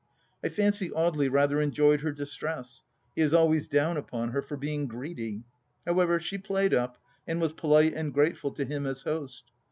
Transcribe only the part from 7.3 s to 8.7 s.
was polite and grateful to